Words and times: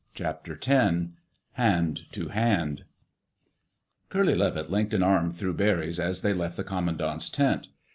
CHAPTER 0.15 0.55
TEN 0.55 1.13
HAND 1.51 2.11
TO 2.11 2.29
HAND 2.29 2.85
Curly 4.09 4.33
Levitt 4.33 4.71
linked 4.71 4.95
an 4.95 5.03
arm 5.03 5.29
through 5.29 5.53
Barry's 5.53 5.99
as 5.99 6.21
they 6.21 6.33
left 6.33 6.57
the 6.57 6.63
commandant's 6.63 7.29
tent. 7.29 7.67